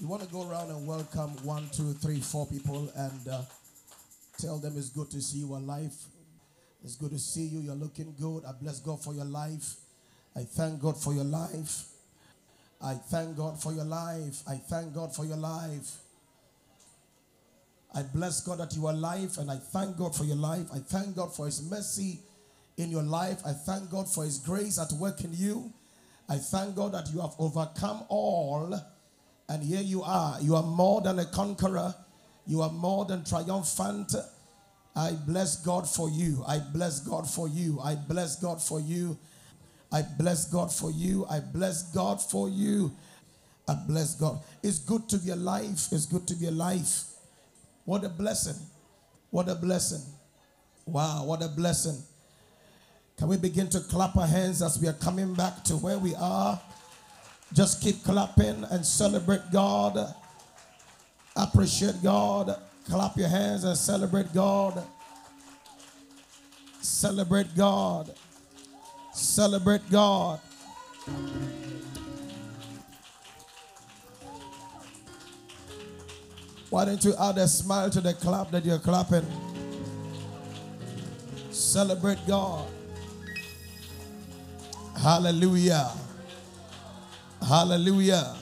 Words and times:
You 0.00 0.08
want 0.08 0.22
to 0.22 0.28
go 0.28 0.50
around 0.50 0.70
and 0.70 0.84
welcome 0.88 1.30
one, 1.44 1.68
two, 1.72 1.92
three, 1.92 2.18
four 2.18 2.48
people 2.48 2.90
and 2.96 3.28
uh, 3.28 3.42
tell 4.38 4.58
them 4.58 4.74
it's 4.76 4.88
good 4.88 5.08
to 5.12 5.22
see 5.22 5.38
you 5.38 5.54
alive. 5.54 5.94
It's 6.82 6.96
good 6.96 7.12
to 7.12 7.18
see 7.18 7.44
you. 7.44 7.60
You're 7.60 7.76
looking 7.76 8.12
good. 8.20 8.42
I 8.44 8.50
bless 8.60 8.80
God 8.80 9.04
for 9.04 9.14
your 9.14 9.24
life. 9.24 9.76
I 10.34 10.40
thank 10.40 10.82
God 10.82 11.00
for 11.00 11.14
your 11.14 11.22
life. 11.22 11.84
I 12.82 12.94
thank 12.94 13.36
God 13.36 13.62
for 13.62 13.72
your 13.72 13.84
life. 13.84 14.42
I 14.48 14.56
thank 14.56 14.92
God 14.94 15.14
for 15.14 15.24
your 15.24 15.36
life. 15.36 15.92
I 17.94 18.02
bless 18.02 18.40
God 18.44 18.58
that 18.58 18.74
you 18.74 18.88
are 18.88 18.92
alive 18.92 19.38
and 19.38 19.48
I 19.48 19.58
thank 19.58 19.96
God 19.96 20.16
for 20.16 20.24
your 20.24 20.36
life. 20.36 20.66
I 20.74 20.80
thank 20.80 21.14
God 21.14 21.32
for 21.36 21.46
His 21.46 21.62
mercy 21.70 22.18
in 22.76 22.90
your 22.90 23.04
life. 23.04 23.38
I 23.46 23.52
thank 23.52 23.90
God 23.90 24.12
for 24.12 24.24
His 24.24 24.38
grace 24.38 24.80
at 24.80 24.90
work 24.98 25.22
in 25.22 25.32
you. 25.32 25.72
I 26.28 26.38
thank 26.38 26.74
God 26.74 26.92
that 26.94 27.12
you 27.14 27.20
have 27.20 27.34
overcome 27.38 28.02
all 28.08 28.76
and 29.48 29.62
here 29.62 29.80
you 29.80 30.02
are. 30.02 30.38
You 30.40 30.56
are 30.56 30.62
more 30.62 31.00
than 31.00 31.18
a 31.18 31.26
conqueror, 31.26 31.94
you 32.46 32.62
are 32.62 32.70
more 32.70 33.04
than 33.04 33.24
triumphant. 33.24 34.14
I 34.96 35.12
bless 35.26 35.56
God 35.56 35.88
for 35.88 36.08
you. 36.08 36.44
I 36.46 36.58
bless 36.58 37.00
God 37.00 37.28
for 37.28 37.48
you. 37.48 37.80
I 37.82 37.96
bless 37.96 38.36
God 38.36 38.62
for 38.62 38.80
you. 38.80 39.18
I 39.92 40.02
bless 40.02 40.44
God 40.46 40.72
for 40.72 40.90
you. 40.90 41.26
I 41.28 41.40
bless 41.40 41.92
God 41.92 42.22
for 42.22 42.48
you. 42.48 42.92
I 43.66 43.74
bless 43.74 44.14
God. 44.14 44.40
It's 44.62 44.78
good 44.78 45.08
to 45.08 45.18
be 45.18 45.30
alive. 45.30 45.64
It's 45.90 46.06
good 46.06 46.28
to 46.28 46.34
be 46.34 46.46
alive. 46.46 46.88
What 47.84 48.04
a 48.04 48.08
blessing. 48.08 48.60
What 49.30 49.48
a 49.48 49.54
blessing. 49.54 50.02
Wow, 50.86 51.24
what 51.24 51.42
a 51.42 51.48
blessing. 51.48 51.96
Can 53.16 53.28
we 53.28 53.36
begin 53.36 53.68
to 53.70 53.80
clap 53.80 54.16
our 54.16 54.26
hands 54.26 54.62
as 54.62 54.78
we 54.80 54.88
are 54.88 54.92
coming 54.94 55.34
back 55.34 55.64
to 55.64 55.74
where 55.76 55.98
we 55.98 56.14
are? 56.14 56.60
Just 57.54 57.80
keep 57.80 58.02
clapping 58.02 58.64
and 58.70 58.84
celebrate 58.84 59.42
God. 59.52 60.12
Appreciate 61.36 62.02
God. 62.02 62.60
Clap 62.88 63.16
your 63.16 63.28
hands 63.28 63.62
and 63.62 63.76
celebrate 63.78 64.34
God. 64.34 64.82
Celebrate 66.80 67.54
God. 67.56 68.12
Celebrate 69.12 69.88
God. 69.88 70.40
Why 76.70 76.84
don't 76.84 77.04
you 77.04 77.14
add 77.20 77.38
a 77.38 77.46
smile 77.46 77.88
to 77.88 78.00
the 78.00 78.14
clap 78.14 78.50
that 78.50 78.64
you're 78.64 78.80
clapping? 78.80 79.24
Celebrate 81.52 82.18
God. 82.26 82.66
Hallelujah. 85.00 85.92
Hallelujah. 87.46 88.36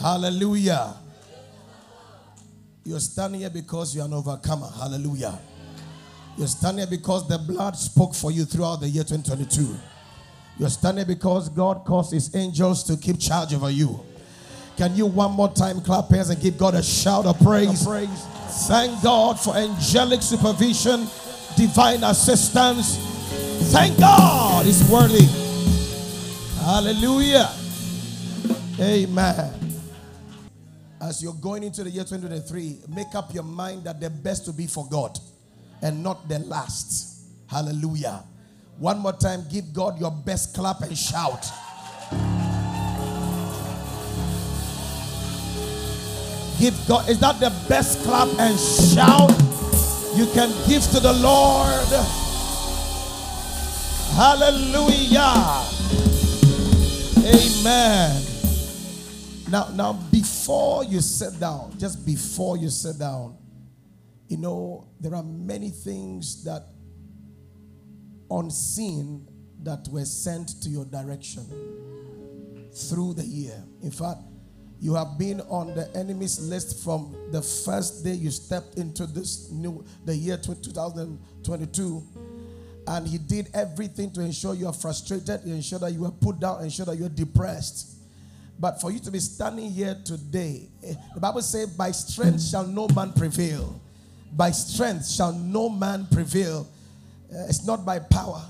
Hallelujah. 0.00 0.94
You're 2.84 3.00
standing 3.00 3.40
here 3.40 3.50
because 3.50 3.96
you're 3.96 4.04
an 4.04 4.12
overcomer. 4.12 4.68
Hallelujah. 4.78 5.38
You're 6.36 6.46
standing 6.46 6.86
here 6.86 6.98
because 6.98 7.26
the 7.28 7.38
blood 7.38 7.76
spoke 7.76 8.14
for 8.14 8.30
you 8.30 8.44
throughout 8.44 8.80
the 8.80 8.88
year 8.88 9.02
2022. 9.04 9.74
You're 10.58 10.68
standing 10.68 11.06
because 11.06 11.48
God 11.48 11.84
caused 11.84 12.12
his 12.12 12.34
angels 12.36 12.84
to 12.84 12.96
keep 12.96 13.18
charge 13.18 13.54
over 13.54 13.70
you. 13.70 14.00
Can 14.76 14.94
you 14.94 15.06
one 15.06 15.32
more 15.32 15.52
time 15.52 15.80
clap 15.80 16.10
hands 16.10 16.30
and 16.30 16.40
give 16.40 16.58
God 16.58 16.74
a 16.74 16.82
shout 16.82 17.26
of 17.26 17.40
praise? 17.40 17.84
praise. 17.84 18.26
Thank 18.68 19.02
God 19.02 19.38
for 19.40 19.56
angelic 19.56 20.22
supervision, 20.22 21.06
divine 21.56 22.04
assistance. 22.04 22.98
Thank 23.72 23.98
God, 23.98 24.66
He's 24.66 24.88
worthy. 24.88 25.26
Hallelujah. 26.64 27.50
Amen. 28.80 29.52
As 31.00 31.22
you're 31.22 31.34
going 31.34 31.62
into 31.62 31.84
the 31.84 31.90
year 31.90 32.02
2023, 32.02 32.78
make 32.88 33.14
up 33.14 33.32
your 33.32 33.42
mind 33.44 33.84
that 33.84 34.00
the 34.00 34.10
best 34.10 34.46
will 34.46 34.54
be 34.54 34.66
for 34.66 34.88
God 34.88 35.18
and 35.82 36.02
not 36.02 36.28
the 36.28 36.38
last. 36.40 37.26
Hallelujah. 37.46 38.24
One 38.78 38.98
more 38.98 39.12
time, 39.12 39.44
give 39.50 39.72
God 39.72 40.00
your 40.00 40.10
best 40.10 40.54
clap 40.54 40.80
and 40.80 40.96
shout. 40.96 41.44
Give 46.58 46.74
God, 46.88 47.08
is 47.08 47.20
that 47.20 47.38
the 47.38 47.52
best 47.68 48.02
clap 48.02 48.28
and 48.38 48.58
shout 48.58 49.30
you 50.16 50.26
can 50.32 50.50
give 50.66 50.82
to 50.90 51.00
the 51.00 51.12
Lord? 51.12 51.88
Hallelujah. 54.16 55.64
Amen. 57.26 58.23
Now, 59.48 59.68
now, 59.74 59.92
before 60.10 60.84
you 60.84 61.00
sit 61.00 61.38
down, 61.38 61.78
just 61.78 62.06
before 62.06 62.56
you 62.56 62.70
sit 62.70 62.98
down, 62.98 63.36
you 64.28 64.38
know, 64.38 64.88
there 65.00 65.14
are 65.14 65.22
many 65.22 65.68
things 65.68 66.44
that 66.44 66.62
unseen 68.30 69.28
that 69.62 69.86
were 69.88 70.04
sent 70.04 70.62
to 70.62 70.68
your 70.68 70.86
direction 70.86 71.44
through 72.72 73.14
the 73.14 73.24
year. 73.24 73.62
In 73.82 73.90
fact, 73.90 74.20
you 74.80 74.94
have 74.94 75.18
been 75.18 75.40
on 75.42 75.74
the 75.74 75.94
enemy's 75.96 76.40
list 76.40 76.82
from 76.82 77.14
the 77.30 77.40
first 77.40 78.04
day 78.04 78.12
you 78.12 78.30
stepped 78.30 78.76
into 78.76 79.06
this 79.06 79.50
new 79.50 79.84
the 80.04 80.14
year 80.14 80.36
2022 80.36 82.02
and 82.86 83.06
he 83.06 83.16
did 83.18 83.48
everything 83.54 84.10
to 84.12 84.20
ensure 84.20 84.54
you 84.54 84.66
are 84.66 84.72
frustrated, 84.72 85.42
to 85.42 85.50
ensure 85.50 85.78
that 85.78 85.92
you 85.92 86.04
are 86.04 86.10
put 86.10 86.38
down, 86.38 86.62
ensure 86.62 86.84
that 86.86 86.96
you 86.96 87.06
are 87.06 87.10
depressed. 87.10 87.93
But 88.58 88.80
for 88.80 88.90
you 88.90 88.98
to 89.00 89.10
be 89.10 89.18
standing 89.18 89.70
here 89.70 89.96
today, 90.04 90.68
eh, 90.84 90.94
the 91.14 91.20
Bible 91.20 91.42
says, 91.42 91.68
By 91.68 91.90
strength 91.90 92.42
shall 92.42 92.66
no 92.66 92.88
man 92.88 93.12
prevail. 93.12 93.80
By 94.32 94.50
strength 94.50 95.08
shall 95.08 95.32
no 95.32 95.68
man 95.68 96.06
prevail. 96.10 96.68
Uh, 97.32 97.46
it's 97.48 97.66
not 97.66 97.84
by 97.84 97.98
power, 97.98 98.42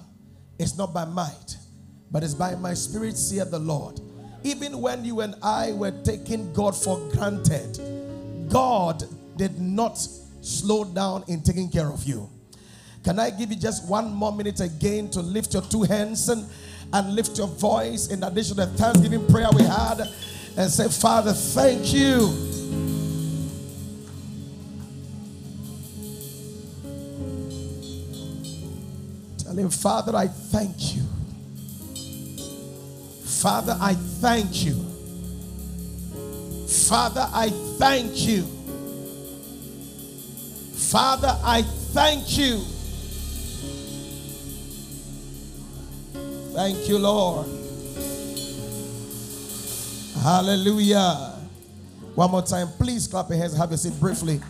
it's 0.59 0.77
not 0.77 0.93
by 0.93 1.05
might, 1.05 1.57
but 2.11 2.23
it's 2.23 2.35
by 2.35 2.55
my 2.55 2.75
spirit, 2.75 3.17
saith 3.17 3.51
the 3.51 3.59
Lord. 3.59 4.01
Even 4.43 4.81
when 4.81 5.05
you 5.05 5.21
and 5.21 5.35
I 5.43 5.73
were 5.73 5.93
taking 6.03 6.53
God 6.53 6.77
for 6.77 6.99
granted, 7.13 7.81
God 8.51 9.05
did 9.37 9.59
not 9.59 9.99
slow 10.43 10.85
down 10.85 11.25
in 11.29 11.43
taking 11.43 11.71
care 11.71 11.89
of 11.89 12.05
you. 12.05 12.29
Can 13.03 13.19
I 13.19 13.31
give 13.31 13.51
you 13.51 13.57
just 13.57 13.89
one 13.89 14.13
more 14.15 14.33
minute 14.33 14.61
again 14.61 15.11
to 15.11 15.21
lift 15.21 15.55
your 15.55 15.63
two 15.63 15.83
hands 15.83 16.29
and, 16.29 16.47
and 16.95 17.17
lift 17.17 17.37
your 17.37 17.49
voice 17.49 18.07
in 18.07 18.23
addition 18.23 18.55
to 18.57 18.65
the 18.65 18.73
thanksgiving 18.79 19.27
prayer 19.27 19.49
we 19.53 19.65
had 19.65 20.09
and 20.57 20.71
say, 20.71 20.89
Father, 20.89 21.33
thank 21.33 21.93
you. 21.93 22.29
Tell 29.39 29.59
him, 29.59 29.71
Father, 29.71 30.15
I 30.15 30.29
thank 30.29 30.95
you. 30.95 31.03
Father, 33.25 33.77
I 33.81 33.95
thank 33.95 34.65
you. 34.65 34.75
Father, 36.69 37.29
I 37.35 37.51
thank 37.51 38.25
you. 38.29 38.43
Father, 40.75 41.37
I 41.43 41.63
thank 41.63 42.39
you. 42.39 42.63
Thank 46.55 46.89
you, 46.89 46.99
Lord. 46.99 47.49
Hallelujah. 50.23 51.35
One 52.15 52.31
more 52.31 52.43
time, 52.43 52.69
please 52.79 53.09
clap 53.09 53.29
your 53.29 53.39
hands. 53.39 53.57
Have 53.57 53.73
a 53.73 53.77
seat 53.77 53.99
briefly. 53.99 54.41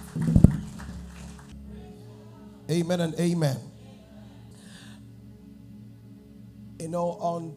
Amen 2.70 3.00
and 3.00 3.14
amen. 3.18 3.56
You 6.78 6.88
know, 6.88 7.16
on 7.20 7.56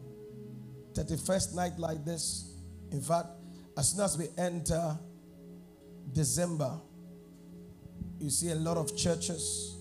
31st 0.94 1.54
night 1.54 1.78
like 1.78 2.06
this, 2.06 2.54
in 2.90 3.02
fact, 3.02 3.26
as 3.76 3.90
soon 3.90 4.02
as 4.02 4.16
we 4.16 4.28
enter 4.38 4.98
December, 6.14 6.72
you 8.18 8.30
see 8.30 8.48
a 8.48 8.54
lot 8.54 8.78
of 8.78 8.96
churches. 8.96 9.76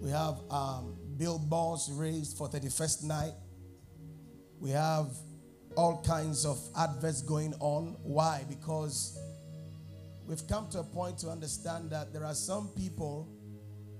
We 0.00 0.08
have 0.08 0.38
um, 0.50 0.96
billboards 1.18 1.90
raised 1.92 2.38
for 2.38 2.48
31st 2.48 3.04
night. 3.04 3.32
We 4.60 4.70
have 4.70 5.08
all 5.76 6.02
kinds 6.02 6.46
of 6.46 6.58
adverts 6.76 7.22
going 7.22 7.54
on. 7.60 7.96
Why? 8.02 8.44
Because 8.48 9.18
we've 10.26 10.46
come 10.48 10.68
to 10.70 10.80
a 10.80 10.84
point 10.84 11.18
to 11.18 11.28
understand 11.28 11.90
that 11.90 12.12
there 12.12 12.24
are 12.24 12.34
some 12.34 12.68
people 12.76 13.28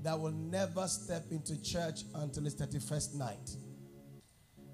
that 0.03 0.19
will 0.19 0.33
never 0.33 0.87
step 0.89 1.25
into 1.31 1.61
church 1.63 2.01
until 2.15 2.47
it's 2.47 2.55
31st 2.55 3.15
night. 3.15 3.51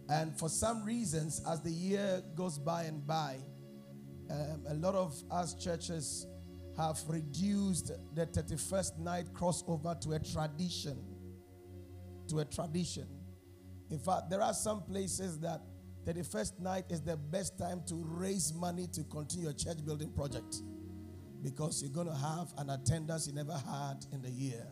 And 0.08 0.38
for 0.38 0.49
some 0.49 0.84
reasons, 0.84 1.43
as 1.49 1.62
the 1.62 1.70
year 1.70 2.23
goes 2.34 2.58
by 2.58 2.84
and 2.84 3.06
by, 3.06 3.38
um, 4.31 4.62
a 4.69 4.75
lot 4.75 4.94
of 4.94 5.20
us 5.31 5.55
churches 5.55 6.26
have 6.76 6.99
reduced 7.08 7.93
the 8.14 8.26
31st 8.26 8.99
night 8.99 9.26
crossover 9.32 10.00
to 10.00 10.12
a 10.12 10.19
tradition. 10.19 10.99
To 12.29 12.40
a 12.40 12.44
tradition. 12.44 13.06
In 13.90 13.99
fact, 13.99 14.31
there 14.31 14.40
are 14.40 14.55
some 14.55 14.82
places 14.82 15.38
that 15.40 15.61
31st 16.06 16.60
night 16.60 16.84
is 16.90 17.00
the 17.00 17.16
best 17.16 17.58
time 17.58 17.82
to 17.87 17.94
raise 17.94 18.52
money 18.52 18.88
to 18.93 19.04
continue 19.04 19.46
your 19.46 19.54
church 19.54 19.84
building 19.84 20.10
project 20.10 20.56
because 21.43 21.82
you're 21.82 21.93
going 21.93 22.08
to 22.08 22.14
have 22.14 22.52
an 22.58 22.70
attendance 22.70 23.26
you 23.26 23.32
never 23.32 23.52
had 23.52 24.04
in 24.12 24.22
the 24.22 24.31
year. 24.31 24.66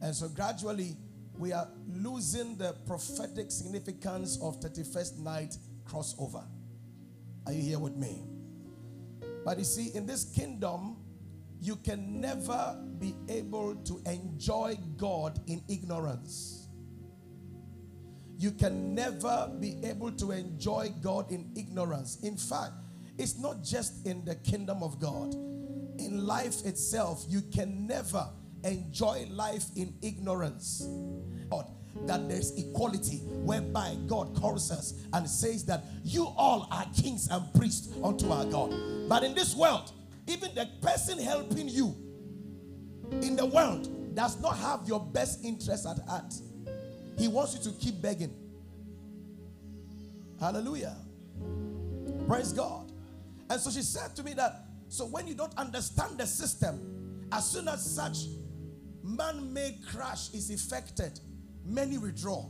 And 0.00 0.14
so 0.14 0.28
gradually, 0.28 0.96
we 1.36 1.52
are 1.52 1.68
losing 1.86 2.56
the 2.56 2.74
prophetic 2.86 3.50
significance 3.50 4.38
of 4.42 4.58
31st 4.60 5.18
night 5.18 5.56
crossover. 5.84 6.44
Are 7.46 7.52
you 7.52 7.62
here 7.62 7.78
with 7.78 7.96
me? 7.96 8.24
But 9.44 9.58
you 9.58 9.64
see, 9.64 9.94
in 9.94 10.06
this 10.06 10.24
kingdom, 10.24 10.96
you 11.60 11.76
can 11.76 12.20
never 12.20 12.78
be 12.98 13.14
able 13.28 13.76
to 13.76 14.00
enjoy 14.06 14.76
God 14.96 15.40
in 15.46 15.62
ignorance. 15.68 16.57
You 18.38 18.52
can 18.52 18.94
never 18.94 19.50
be 19.58 19.78
able 19.82 20.12
to 20.12 20.30
enjoy 20.30 20.92
God 21.02 21.30
in 21.30 21.50
ignorance. 21.56 22.18
In 22.22 22.36
fact, 22.36 22.72
it's 23.18 23.36
not 23.36 23.64
just 23.64 24.06
in 24.06 24.24
the 24.24 24.36
kingdom 24.36 24.80
of 24.82 25.00
God, 25.00 25.34
in 25.34 26.24
life 26.24 26.64
itself, 26.64 27.24
you 27.28 27.42
can 27.52 27.86
never 27.88 28.28
enjoy 28.62 29.26
life 29.30 29.64
in 29.74 29.92
ignorance. 30.02 30.86
God, 31.50 31.66
that 32.06 32.28
there's 32.28 32.56
equality 32.56 33.16
whereby 33.42 33.96
God 34.06 34.36
calls 34.36 34.70
us 34.70 34.94
and 35.12 35.28
says 35.28 35.64
that 35.64 35.86
you 36.04 36.28
all 36.36 36.68
are 36.70 36.86
kings 36.96 37.28
and 37.28 37.42
priests 37.54 37.92
unto 38.04 38.30
our 38.30 38.44
God. 38.44 38.72
But 39.08 39.24
in 39.24 39.34
this 39.34 39.56
world, 39.56 39.90
even 40.28 40.54
the 40.54 40.68
person 40.80 41.18
helping 41.18 41.68
you 41.68 41.96
in 43.10 43.34
the 43.34 43.46
world 43.46 44.14
does 44.14 44.40
not 44.40 44.56
have 44.58 44.86
your 44.86 45.00
best 45.00 45.44
interest 45.44 45.86
at 45.86 45.98
heart. 46.08 46.34
He 47.18 47.28
wants 47.28 47.54
you 47.54 47.70
to 47.70 47.78
keep 47.78 48.00
begging. 48.00 48.34
Hallelujah. 50.40 50.96
Praise 52.26 52.52
God. 52.52 52.92
And 53.50 53.60
so 53.60 53.70
she 53.70 53.82
said 53.82 54.14
to 54.16 54.22
me 54.22 54.34
that 54.34 54.64
so 54.88 55.04
when 55.06 55.26
you 55.26 55.34
don't 55.34 55.56
understand 55.58 56.18
the 56.18 56.26
system, 56.26 57.26
as 57.32 57.50
soon 57.50 57.68
as 57.68 57.84
such 57.84 58.18
man-made 59.02 59.80
crash 59.86 60.32
is 60.32 60.50
effected, 60.50 61.20
many 61.64 61.98
withdraw. 61.98 62.46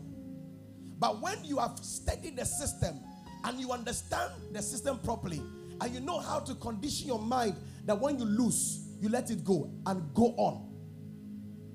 But 0.99 1.21
when 1.21 1.45
you 1.45 1.59
have 1.59 1.79
studied 1.81 2.37
the 2.37 2.45
system 2.45 2.99
and 3.45 3.59
you 3.59 3.73
understand 3.73 4.33
the 4.53 4.63
system 4.63 4.99
properly, 4.99 5.43
and 5.81 5.95
you 5.95 6.01
know 6.01 6.19
how 6.19 6.41
to 6.41 6.55
condition 6.57 7.07
your 7.07 7.21
mind 7.21 7.55
that 7.87 7.99
when 7.99 8.19
you 8.19 8.25
lose, 8.25 8.89
you 9.01 9.09
let 9.09 9.31
it 9.31 9.45
go 9.45 9.71
and 9.87 10.13
go 10.15 10.35
on, 10.37 10.69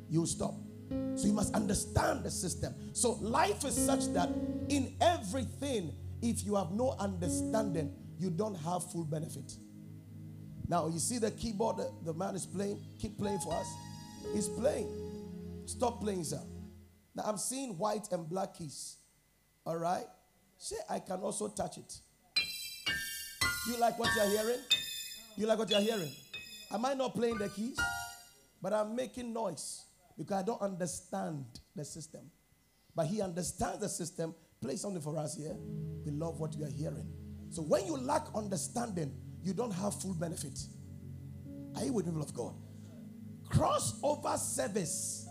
you 0.10 0.26
stop. 0.26 0.56
So 1.16 1.28
you 1.28 1.34
must 1.34 1.54
understand 1.54 2.24
the 2.24 2.32
system. 2.32 2.74
So 2.94 3.14
life 3.22 3.64
is 3.66 3.76
such 3.76 4.12
that 4.14 4.30
in 4.70 4.96
everything, 5.02 5.94
if 6.22 6.44
you 6.46 6.56
have 6.56 6.72
no 6.72 6.96
understanding, 7.00 7.94
you 8.20 8.30
don't 8.30 8.56
have 8.56 8.90
full 8.92 9.06
benefit. 9.06 9.54
Now 10.68 10.88
you 10.88 11.00
see 11.00 11.18
the 11.20 11.32
keyboard 11.32 11.78
the, 12.04 12.14
man 12.14 12.36
is 12.36 12.46
playing, 12.46 12.82
keep 13.00 13.18
playing 13.18 13.40
for 13.40 13.54
us. 13.54 13.68
He's 14.34 14.48
playing. 14.48 14.88
Stop 15.66 16.02
playing, 16.02 16.24
sir. 16.24 16.42
Now 17.16 17.24
I'm 17.26 17.38
seeing 17.38 17.78
white 17.78 18.08
and 18.12 18.28
black 18.28 18.56
keys. 18.56 18.98
All 19.66 19.78
right? 19.78 20.06
Say 20.58 20.78
I 20.90 21.00
can 21.00 21.20
also 21.20 21.50
touch 21.50 21.78
it. 21.78 21.94
You 23.68 23.78
like 23.78 23.98
what 24.00 24.10
you're 24.16 24.26
hearing? 24.26 24.60
You 25.38 25.48
like 25.48 25.60
what 25.60 25.70
you're 25.70 25.82
hearing? 25.82 26.12
Am 26.72 26.86
I 26.86 26.94
not 26.94 27.14
playing 27.14 27.38
the 27.38 27.50
keys? 27.50 27.80
But 28.62 28.74
I'm 28.74 28.96
making 28.96 29.34
noise 29.34 29.84
because 30.18 30.42
I 30.42 30.46
don't 30.46 30.62
understand 30.62 31.46
the 31.76 31.86
system. 31.86 32.22
But 32.96 33.08
he 33.08 33.22
understands 33.22 33.80
the 33.80 33.90
system. 33.90 34.36
Play 34.62 34.76
something 34.76 35.02
for 35.02 35.18
us 35.18 35.36
here. 35.36 35.56
We 36.06 36.12
love 36.12 36.40
what 36.40 36.56
we 36.56 36.64
are 36.64 36.70
hearing. 36.70 37.12
So 37.50 37.62
when 37.62 37.86
you 37.86 37.98
lack 37.98 38.28
understanding, 38.36 39.14
you 39.44 39.54
don't 39.54 39.72
have 39.72 40.00
full 40.02 40.14
benefit. 40.14 40.58
Are 41.76 41.84
you 41.84 41.94
with 41.94 42.06
people 42.06 42.22
of 42.22 42.34
God? 42.34 42.56
Crossover 43.50 44.38
service 44.38 45.28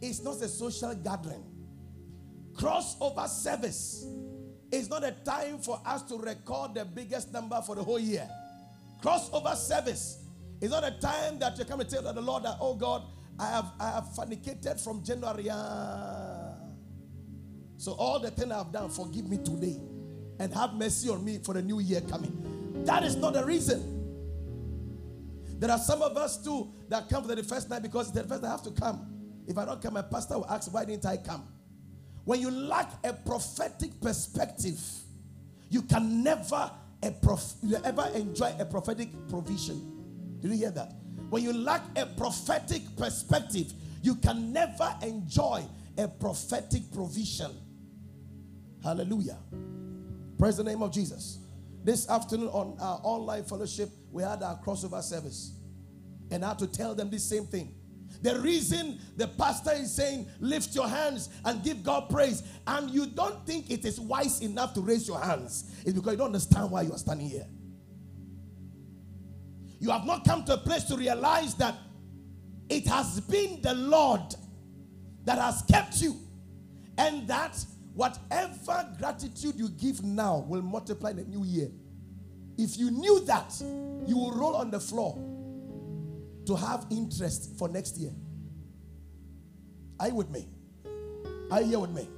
is 0.00 0.22
not 0.22 0.40
a 0.42 0.48
social 0.48 0.94
gathering. 0.94 1.44
Crossover 2.54 3.28
service 3.28 4.06
is 4.70 4.88
not 4.88 5.04
a 5.04 5.12
time 5.24 5.58
for 5.58 5.80
us 5.84 6.02
to 6.02 6.16
record 6.16 6.74
the 6.74 6.84
biggest 6.84 7.32
number 7.32 7.60
for 7.62 7.74
the 7.74 7.82
whole 7.82 7.98
year. 7.98 8.28
Crossover 9.02 9.54
service 9.54 10.24
is 10.60 10.70
not 10.70 10.84
a 10.84 10.92
time 10.92 11.38
that 11.38 11.58
you 11.58 11.64
come 11.64 11.80
and 11.80 11.90
tell 11.90 12.02
the 12.02 12.20
Lord 12.20 12.44
that, 12.44 12.56
oh 12.60 12.74
God, 12.74 13.02
I 13.42 13.46
have 13.50 13.72
I 13.80 13.90
have 13.90 14.04
fornicated 14.14 14.80
from 14.80 15.02
January. 15.02 15.48
Ah. 15.50 16.54
So 17.76 17.92
all 17.92 18.20
the 18.20 18.30
thing 18.30 18.52
I've 18.52 18.70
done, 18.70 18.88
forgive 18.88 19.28
me 19.28 19.38
today. 19.38 19.80
And 20.38 20.54
have 20.54 20.74
mercy 20.74 21.08
on 21.08 21.24
me 21.24 21.38
for 21.38 21.54
the 21.54 21.62
new 21.62 21.80
year 21.80 22.00
coming. 22.02 22.84
That 22.84 23.02
is 23.02 23.16
not 23.16 23.32
the 23.32 23.44
reason. 23.44 23.98
There 25.58 25.70
are 25.70 25.78
some 25.78 26.02
of 26.02 26.16
us 26.16 26.42
too 26.42 26.72
that 26.88 27.08
come 27.08 27.24
for 27.24 27.34
the 27.34 27.42
first 27.42 27.68
night 27.68 27.82
because 27.82 28.12
the 28.12 28.22
first 28.22 28.44
I 28.44 28.50
have 28.50 28.62
to 28.62 28.70
come. 28.70 29.08
If 29.48 29.58
I 29.58 29.64
don't 29.64 29.82
come, 29.82 29.94
my 29.94 30.02
pastor 30.02 30.36
will 30.38 30.46
ask, 30.48 30.72
Why 30.72 30.84
didn't 30.84 31.06
I 31.06 31.16
come? 31.16 31.44
When 32.24 32.40
you 32.40 32.50
lack 32.50 32.92
a 33.04 33.12
prophetic 33.12 34.00
perspective, 34.00 34.80
you 35.68 35.82
can 35.82 36.22
never 36.22 36.70
a 37.02 37.10
prof- 37.10 37.54
ever 37.84 38.08
enjoy 38.14 38.54
a 38.60 38.64
prophetic 38.64 39.08
provision. 39.28 40.38
Did 40.40 40.52
you 40.52 40.58
hear 40.58 40.70
that? 40.70 41.01
When 41.32 41.42
you 41.42 41.54
lack 41.54 41.80
a 41.96 42.04
prophetic 42.04 42.82
perspective, 42.94 43.72
you 44.02 44.16
can 44.16 44.52
never 44.52 44.94
enjoy 45.00 45.64
a 45.96 46.06
prophetic 46.06 46.82
provision. 46.92 47.52
Hallelujah. 48.84 49.38
Praise 50.38 50.58
the 50.58 50.64
name 50.64 50.82
of 50.82 50.92
Jesus. 50.92 51.38
This 51.84 52.06
afternoon 52.10 52.48
on 52.48 52.76
our 52.78 53.00
online 53.02 53.44
fellowship, 53.44 53.88
we 54.10 54.22
had 54.22 54.42
our 54.42 54.60
crossover 54.62 55.00
service. 55.02 55.54
And 56.30 56.44
I 56.44 56.48
had 56.48 56.58
to 56.58 56.66
tell 56.66 56.94
them 56.94 57.08
the 57.08 57.18
same 57.18 57.46
thing. 57.46 57.76
The 58.20 58.38
reason 58.40 59.00
the 59.16 59.28
pastor 59.28 59.72
is 59.72 59.90
saying, 59.90 60.28
lift 60.38 60.74
your 60.74 60.86
hands 60.86 61.30
and 61.46 61.64
give 61.64 61.82
God 61.82 62.10
praise, 62.10 62.42
and 62.66 62.90
you 62.90 63.06
don't 63.06 63.46
think 63.46 63.70
it 63.70 63.86
is 63.86 63.98
wise 63.98 64.42
enough 64.42 64.74
to 64.74 64.82
raise 64.82 65.08
your 65.08 65.18
hands, 65.18 65.72
is 65.86 65.94
because 65.94 66.12
you 66.12 66.18
don't 66.18 66.26
understand 66.26 66.70
why 66.70 66.82
you 66.82 66.92
are 66.92 66.98
standing 66.98 67.30
here. 67.30 67.46
You 69.82 69.90
have 69.90 70.06
not 70.06 70.24
come 70.24 70.44
to 70.44 70.54
a 70.54 70.58
place 70.58 70.84
to 70.84 70.96
realize 70.96 71.54
that 71.56 71.74
it 72.68 72.86
has 72.86 73.18
been 73.18 73.60
the 73.62 73.74
Lord 73.74 74.20
that 75.24 75.38
has 75.38 75.62
kept 75.68 76.00
you, 76.00 76.20
and 76.96 77.26
that 77.26 77.58
whatever 77.92 78.88
gratitude 78.96 79.56
you 79.56 79.68
give 79.70 80.04
now 80.04 80.46
will 80.46 80.62
multiply 80.62 81.10
in 81.10 81.16
the 81.16 81.24
new 81.24 81.44
year. 81.44 81.68
If 82.56 82.78
you 82.78 82.92
knew 82.92 83.24
that, 83.24 83.52
you 84.06 84.16
will 84.16 84.30
roll 84.30 84.54
on 84.54 84.70
the 84.70 84.78
floor 84.78 85.18
to 86.46 86.54
have 86.54 86.86
interest 86.90 87.58
for 87.58 87.68
next 87.68 87.98
year. 87.98 88.12
Are 89.98 90.06
you 90.06 90.14
with 90.14 90.30
me? 90.30 90.46
Are 91.50 91.60
you 91.60 91.66
here 91.66 91.78
with 91.80 91.90
me? 91.90 92.08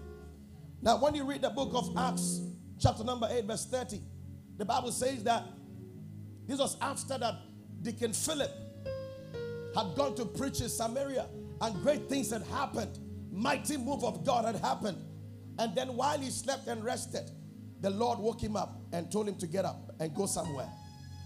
Now, 0.82 0.98
when 0.98 1.14
you 1.14 1.24
read 1.24 1.40
the 1.40 1.48
book 1.50 1.70
of 1.72 1.96
Acts, 1.96 2.42
chapter 2.78 3.04
number 3.04 3.26
8, 3.30 3.46
verse 3.46 3.64
30, 3.64 4.02
the 4.58 4.66
Bible 4.66 4.92
says 4.92 5.24
that 5.24 5.44
this 6.46 6.58
was 6.58 6.76
after 6.82 7.16
that 7.16 7.36
Deacon 7.84 8.14
Philip 8.14 8.50
had 9.76 9.94
gone 9.94 10.14
to 10.14 10.24
preach 10.24 10.62
in 10.62 10.70
Samaria 10.70 11.26
and 11.60 11.82
great 11.82 12.08
things 12.08 12.30
had 12.30 12.42
happened. 12.44 12.98
Mighty 13.30 13.76
move 13.76 14.02
of 14.04 14.24
God 14.24 14.46
had 14.46 14.56
happened. 14.56 14.98
And 15.58 15.74
then 15.74 15.94
while 15.94 16.18
he 16.18 16.30
slept 16.30 16.66
and 16.66 16.82
rested, 16.82 17.30
the 17.82 17.90
Lord 17.90 18.18
woke 18.18 18.40
him 18.40 18.56
up 18.56 18.80
and 18.92 19.12
told 19.12 19.28
him 19.28 19.36
to 19.36 19.46
get 19.46 19.66
up 19.66 19.94
and 20.00 20.14
go 20.14 20.24
somewhere. 20.24 20.68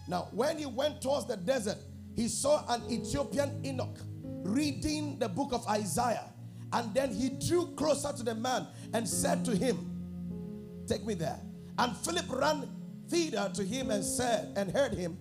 Now, 0.09 0.29
when 0.33 0.59
he 0.59 0.67
went 0.67 1.01
towards 1.01 1.27
the 1.27 1.37
desert, 1.37 1.79
he 2.17 2.27
saw 2.27 2.65
an 2.69 2.83
Ethiopian 2.91 3.63
eunuch 3.63 3.97
reading 4.43 5.17
the 5.21 5.29
book 5.29 5.53
of 5.53 5.65
Isaiah. 5.69 6.33
And 6.73 6.93
then 6.93 7.15
he 7.15 7.29
drew 7.29 7.69
closer 7.77 8.13
to 8.13 8.23
the 8.25 8.35
man 8.35 8.67
and 8.93 9.09
said 9.09 9.45
to 9.45 9.55
him, 9.55 10.85
Take 10.89 11.07
me 11.07 11.15
there. 11.15 11.39
And 11.79 11.97
Philip 11.99 12.27
ran 12.31 12.69
thither 13.09 13.51
to 13.55 13.63
him 13.63 13.91
and 13.91 14.05
said, 14.05 14.53
and 14.57 14.71
heard 14.71 14.93
him 14.93 15.17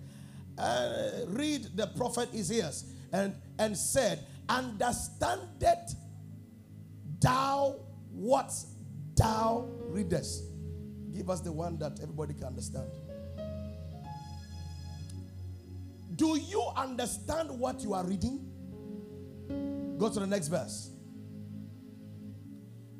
uh, 0.58 1.10
read 1.26 1.68
the 1.76 1.86
prophet 1.86 2.28
Isaiah 2.34 2.72
and, 3.12 3.34
and 3.58 3.76
said, 3.76 4.24
Understandest 4.48 5.96
thou 7.20 7.76
what 8.12 8.52
thou 9.16 9.68
readest? 9.88 10.44
Give 11.12 11.30
us 11.30 11.40
the 11.40 11.52
one 11.52 11.78
that 11.78 12.00
everybody 12.02 12.34
can 12.34 12.44
understand. 12.44 12.90
Do 16.16 16.38
you 16.38 16.62
understand 16.76 17.50
what 17.50 17.82
you 17.82 17.94
are 17.94 18.04
reading? 18.04 18.44
Go 19.98 20.08
to 20.08 20.20
the 20.20 20.26
next 20.26 20.48
verse. 20.48 20.90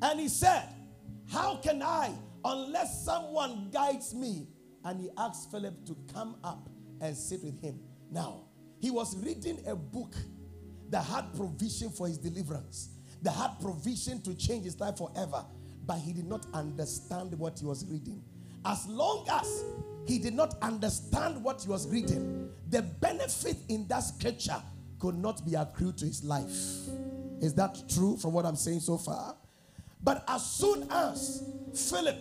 And 0.01 0.19
he 0.19 0.29
said, 0.29 0.69
How 1.29 1.57
can 1.57 1.81
I, 1.81 2.13
unless 2.45 3.03
someone 3.03 3.69
guides 3.71 4.13
me? 4.13 4.47
And 4.85 5.01
he 5.01 5.09
asked 5.17 5.51
Philip 5.51 5.85
to 5.87 5.97
come 6.13 6.37
up 6.43 6.69
and 7.01 7.15
sit 7.15 7.43
with 7.43 7.59
him. 7.61 7.79
Now, 8.11 8.45
he 8.79 8.91
was 8.91 9.15
reading 9.17 9.59
a 9.67 9.75
book 9.75 10.15
that 10.89 11.03
had 11.03 11.33
provision 11.35 11.89
for 11.89 12.07
his 12.07 12.17
deliverance, 12.17 12.89
that 13.21 13.31
had 13.35 13.59
provision 13.61 14.21
to 14.23 14.33
change 14.35 14.65
his 14.65 14.79
life 14.79 14.97
forever, 14.97 15.45
but 15.85 15.97
he 15.97 16.13
did 16.13 16.25
not 16.27 16.45
understand 16.53 17.37
what 17.37 17.59
he 17.59 17.65
was 17.65 17.85
reading. 17.85 18.23
as 18.65 18.87
long 18.87 19.25
as 19.31 19.63
he 20.05 20.17
did 20.19 20.33
not 20.33 20.55
understand 20.61 21.43
what 21.43 21.61
he 21.61 21.69
was 21.69 21.87
reading, 21.87 22.49
the 22.69 22.81
benefit 22.81 23.57
in 23.69 23.87
that 23.87 23.99
scripture 23.99 24.61
could 24.99 25.15
not 25.15 25.45
be 25.45 25.55
accrued 25.55 25.97
to 25.97 26.05
his 26.05 26.23
life. 26.23 26.51
Is 27.41 27.53
that 27.55 27.81
true 27.89 28.17
from 28.17 28.33
what 28.33 28.45
I'm 28.45 28.55
saying 28.55 28.81
so 28.81 28.97
far? 28.97 29.35
But 30.03 30.23
as 30.27 30.45
soon 30.45 30.87
as 30.89 31.43
Philip 31.73 32.17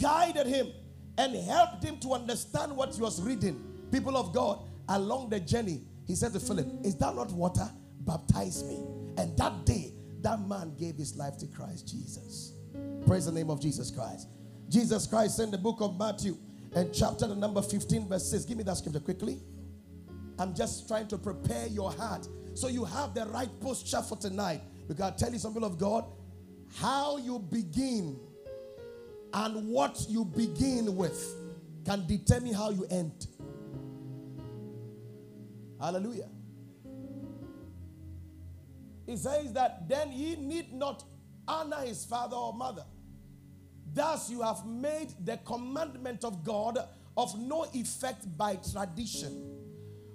guided 0.00 0.46
him 0.46 0.68
and 1.16 1.34
helped 1.34 1.82
him 1.82 1.98
to 2.00 2.12
understand 2.12 2.76
what 2.76 2.94
he 2.94 3.00
was 3.00 3.20
reading, 3.20 3.64
people 3.90 4.16
of 4.16 4.32
God, 4.32 4.60
along 4.88 5.30
the 5.30 5.40
journey, 5.40 5.82
he 6.06 6.14
said 6.14 6.32
to 6.32 6.40
Philip, 6.40 6.66
Is 6.84 6.96
that 6.96 7.14
not 7.14 7.30
water? 7.32 7.68
Baptize 8.00 8.64
me. 8.64 8.76
And 9.16 9.36
that 9.36 9.66
day, 9.66 9.92
that 10.22 10.40
man 10.46 10.74
gave 10.76 10.96
his 10.96 11.16
life 11.16 11.36
to 11.38 11.46
Christ 11.46 11.88
Jesus. 11.88 12.52
Praise 13.06 13.26
the 13.26 13.32
name 13.32 13.50
of 13.50 13.60
Jesus 13.60 13.90
Christ. 13.90 14.28
Jesus 14.68 15.06
Christ 15.06 15.40
in 15.40 15.50
the 15.50 15.58
book 15.58 15.80
of 15.80 15.98
Matthew 15.98 16.36
and 16.74 16.92
chapter 16.92 17.26
the 17.26 17.34
number 17.34 17.62
15, 17.62 18.08
verse 18.08 18.30
6. 18.30 18.44
Give 18.44 18.58
me 18.58 18.64
that 18.64 18.76
scripture 18.76 19.00
quickly. 19.00 19.40
I'm 20.38 20.54
just 20.54 20.86
trying 20.86 21.08
to 21.08 21.18
prepare 21.18 21.66
your 21.66 21.90
heart 21.92 22.28
so 22.54 22.68
you 22.68 22.84
have 22.84 23.14
the 23.14 23.26
right 23.26 23.48
posture 23.60 24.02
for 24.02 24.16
tonight. 24.16 24.62
Because 24.86 25.12
I 25.12 25.16
tell 25.16 25.32
you, 25.32 25.38
some 25.38 25.52
people 25.52 25.68
of 25.68 25.78
God, 25.78 26.04
how 26.76 27.16
you 27.18 27.38
begin 27.38 28.18
and 29.32 29.68
what 29.68 30.06
you 30.08 30.24
begin 30.24 30.96
with 30.96 31.34
can 31.84 32.06
determine 32.06 32.54
how 32.54 32.70
you 32.70 32.86
end. 32.90 33.26
Hallelujah. 35.80 36.28
He 39.06 39.16
says 39.16 39.52
that 39.54 39.88
then 39.88 40.10
he 40.10 40.36
need 40.36 40.72
not 40.72 41.02
honor 41.46 41.80
his 41.80 42.04
father 42.04 42.36
or 42.36 42.52
mother. 42.52 42.84
Thus, 43.94 44.30
you 44.30 44.42
have 44.42 44.66
made 44.66 45.14
the 45.24 45.38
commandment 45.38 46.24
of 46.24 46.44
God 46.44 46.78
of 47.16 47.38
no 47.38 47.66
effect 47.72 48.36
by 48.36 48.56
tradition. 48.70 49.56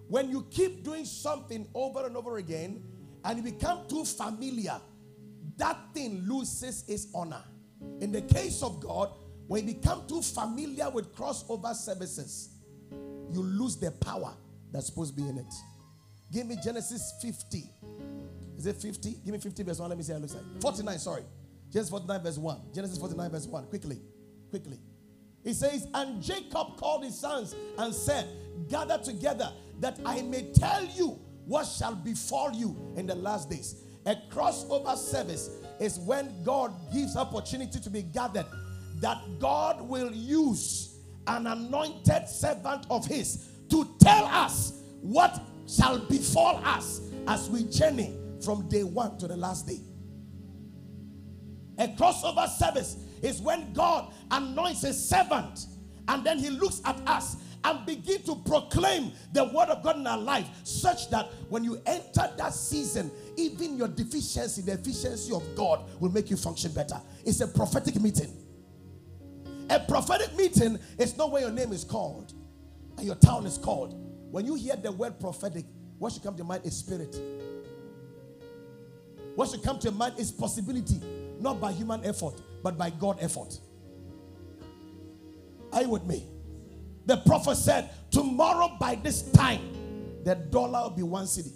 When 0.08 0.30
you 0.30 0.46
keep 0.52 0.84
doing 0.84 1.06
something 1.06 1.68
over 1.74 2.06
and 2.06 2.16
over 2.16 2.38
again 2.38 2.84
and 3.26 3.38
you 3.38 3.52
become 3.52 3.88
too 3.88 4.06
familiar, 4.06 4.80
that 5.58 5.78
thing 5.94 6.24
loses 6.28 6.88
its 6.88 7.08
honor. 7.16 7.44
In 8.00 8.12
the 8.12 8.22
case 8.22 8.62
of 8.62 8.80
God, 8.80 9.10
when 9.48 9.68
you 9.68 9.74
become 9.74 10.08
too 10.08 10.22
familiar 10.22 10.90
with 10.90 11.16
crossover 11.16 11.74
services, 11.74 12.50
you 12.92 13.42
lose 13.42 13.76
the 13.78 13.92
power 13.92 14.34
that's 14.74 14.88
supposed 14.88 15.16
to 15.16 15.22
be 15.22 15.30
in 15.30 15.38
it. 15.38 15.54
Give 16.32 16.48
me 16.48 16.58
Genesis 16.62 17.14
50. 17.22 17.64
Is 18.58 18.66
it 18.66 18.76
50? 18.76 19.20
Give 19.24 19.34
me 19.34 19.40
50 19.40 19.64
verse 19.64 19.80
1. 19.80 19.90
Let 19.90 19.98
me 19.98 20.04
see 20.04 20.12
how 20.12 20.18
it 20.18 20.22
looks 20.22 20.34
like. 20.34 20.62
49, 20.62 21.00
sorry. 21.00 21.24
Genesis 21.72 21.92
49 21.92 22.24
verse 22.24 22.38
1. 22.38 22.62
Genesis 22.74 22.98
49 22.98 23.32
verse 23.32 23.48
1. 23.48 23.66
Quickly. 23.68 24.02
Quickly. 24.50 24.80
He 25.44 25.54
says, 25.54 25.88
And 25.94 26.22
Jacob 26.22 26.78
called 26.78 27.04
his 27.04 27.20
sons 27.20 27.56
and 27.78 27.94
said, 27.94 28.28
Gather 28.70 28.98
together 28.98 29.52
that 29.80 30.00
I 30.06 30.22
may 30.24 30.52
tell 30.54 30.86
you 30.86 31.20
what 31.46 31.66
shall 31.68 31.96
befall 31.96 32.52
you 32.52 32.94
in 32.96 33.06
the 33.06 33.16
last 33.16 33.50
days. 33.50 33.84
A 34.06 34.16
crossover 34.30 34.98
service 34.98 35.50
is 35.80 36.00
when 36.00 36.44
God 36.44 36.74
gives 36.92 37.16
opportunity 37.16 37.80
to 37.80 37.90
be 37.90 38.02
gathered 38.02 38.46
that 39.02 39.22
God 39.40 39.82
will 39.82 40.12
use 40.12 41.00
an 41.28 41.48
anointed 41.48 42.28
servant 42.28 42.86
of 42.90 43.06
his 43.06 43.50
to 43.74 43.90
tell 43.98 44.26
us 44.26 44.84
what 45.02 45.42
shall 45.68 45.98
befall 45.98 46.62
us 46.64 47.02
as 47.28 47.50
we 47.50 47.64
journey 47.64 48.16
from 48.46 48.70
day 48.70 48.84
one 48.84 49.18
to 49.18 49.28
the 49.28 49.36
last 49.36 49.66
day. 49.66 49.80
A 51.80 51.88
crossover 51.88 52.48
service 52.48 52.98
is 53.24 53.42
when 53.42 53.74
God 53.74 54.14
anoints 54.30 54.84
a 54.84 54.94
servant 54.94 55.66
and 56.08 56.24
then 56.24 56.38
he 56.38 56.52
looks 56.52 56.84
at 56.86 57.02
us 57.08 57.38
and 57.64 57.84
begin 57.88 58.22
to 58.24 58.36
proclaim 58.46 59.12
the 59.32 59.46
word 59.46 59.70
of 59.70 59.82
God 59.82 59.98
in 59.98 60.06
our 60.06 60.20
life 60.20 60.48
such 60.64 61.10
that 61.10 61.32
when 61.50 61.64
you 61.64 61.82
enter 61.88 62.30
that 62.38 62.54
season, 62.54 63.10
even 63.38 63.76
your 63.76 63.88
deficiency, 63.88 64.62
the 64.62 64.74
efficiency 64.74 65.34
of 65.34 65.44
God 65.56 65.90
will 66.00 66.12
make 66.12 66.30
you 66.30 66.38
function 66.38 66.72
better. 66.74 67.02
It's 67.26 67.42
a 67.42 67.48
prophetic 67.48 68.00
meeting. 68.00 68.38
A 69.72 69.80
prophetic 69.80 70.36
meeting 70.38 70.78
is 71.00 71.18
not 71.18 71.32
where 71.32 71.42
your 71.42 71.52
name 71.52 71.72
is 71.72 71.84
called 71.84 72.34
and 72.98 73.06
your 73.06 73.16
town 73.16 73.46
is 73.46 73.58
called. 73.58 73.96
When 74.32 74.46
you 74.46 74.56
hear 74.56 74.76
the 74.76 74.92
word 74.92 75.20
prophetic, 75.20 75.66
what 76.00 76.14
should 76.14 76.24
come 76.24 76.36
to 76.38 76.44
mind 76.44 76.66
is 76.66 76.76
spirit. 76.76 77.16
What 79.36 79.50
should 79.50 79.64
come 79.64 79.80
to 79.80 79.86
your 79.86 79.94
mind 79.94 80.16
is 80.18 80.32
possibility, 80.32 81.02
not 81.40 81.60
by 81.60 81.72
human 81.72 82.04
effort, 82.06 82.42
but 82.62 82.78
by 82.78 82.90
God 82.90 83.18
effort. 83.20 83.60
Are 85.72 85.82
you 85.82 85.90
with 85.90 86.04
me? 86.04 86.28
The 87.06 87.18
prophet 87.18 87.56
said, 87.56 87.90
Tomorrow 88.12 88.78
by 88.80 88.96
this 88.96 89.32
time, 89.32 89.62
the 90.24 90.36
dollar 90.36 90.84
will 90.84 90.96
be 90.96 91.04
one 91.04 91.28
city. 91.28 91.52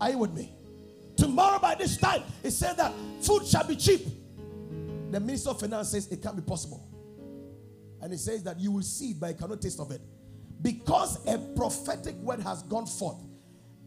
Are 0.00 0.10
you 0.10 0.18
with 0.18 0.34
me? 0.34 0.52
Tomorrow 1.16 1.60
by 1.60 1.76
this 1.76 1.96
time, 1.96 2.22
he 2.42 2.50
said 2.50 2.76
that 2.76 2.92
food 3.20 3.46
shall 3.46 3.66
be 3.66 3.76
cheap. 3.76 4.06
The 5.10 5.20
minister 5.20 5.50
of 5.50 5.60
finance 5.60 5.90
says 5.90 6.08
it 6.08 6.20
can't 6.20 6.36
be 6.36 6.42
possible. 6.42 6.84
And 8.04 8.12
he 8.12 8.18
says 8.18 8.44
that 8.44 8.60
you 8.60 8.70
will 8.70 8.82
see 8.82 9.10
it, 9.10 9.18
but 9.18 9.30
you 9.30 9.34
cannot 9.34 9.60
taste 9.60 9.80
of 9.80 9.90
it. 9.90 10.00
Because 10.62 11.26
a 11.26 11.38
prophetic 11.56 12.14
word 12.16 12.38
has 12.40 12.62
gone 12.62 12.86
forth. 12.86 13.18